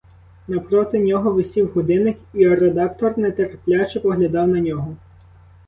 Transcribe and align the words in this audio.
Навпроти 0.47 0.99
нього 0.99 1.31
висів 1.31 1.71
годинник, 1.73 2.17
і 2.33 2.47
редактор 2.47 3.17
нетерпляче 3.19 3.99
поглядав 3.99 4.47
на 4.47 4.59
нього. 4.59 4.95